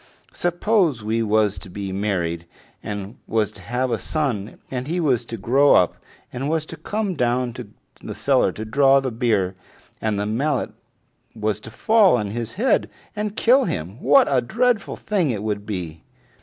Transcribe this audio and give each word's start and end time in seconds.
Suppose 0.33 1.03
we 1.03 1.21
was 1.21 1.59
to 1.59 1.69
be 1.69 1.91
married, 1.91 2.47
and 2.81 3.17
was 3.27 3.51
to 3.51 3.61
have 3.61 3.91
a 3.91 3.99
son, 3.99 4.57
and 4.71 4.87
he 4.87 4.99
was 4.99 5.23
to 5.25 5.37
grow 5.37 5.75
up, 5.75 5.93
and 6.33 6.49
was 6.49 6.65
to 6.65 6.75
come 6.75 7.13
down 7.13 7.53
to 7.53 7.67
the 8.03 8.15
cellar 8.15 8.51
to 8.53 8.65
draw 8.65 8.99
the 8.99 9.11
beer, 9.11 9.53
and 10.01 10.17
the 10.17 10.25
mallet 10.25 10.71
was 11.35 11.59
to 11.59 11.69
fall 11.69 12.17
on 12.17 12.31
his 12.31 12.53
head 12.53 12.89
and 13.15 13.37
kill 13.37 13.65
him, 13.65 14.01
what 14.01 14.27
a 14.27 14.41
dreadful 14.41 14.95
thing 14.95 15.29
it 15.29 15.43
would 15.43 15.67
be!" 15.67 16.01